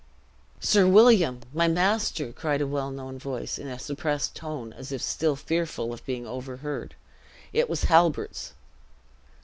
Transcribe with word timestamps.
"Sir 0.59 0.87
William! 0.87 1.41
my 1.53 1.67
master!" 1.67 2.31
cried 2.31 2.59
a 2.59 2.65
well 2.65 2.89
known 2.89 3.19
voice, 3.19 3.59
in 3.59 3.67
a 3.67 3.77
suppressed 3.77 4.33
tone, 4.35 4.73
as 4.73 4.91
if 4.91 4.99
still 4.99 5.35
fearful 5.35 5.93
of 5.93 6.03
being 6.07 6.25
overheard. 6.25 6.95
It 7.53 7.69
was 7.69 7.83
Halbert's. 7.83 8.53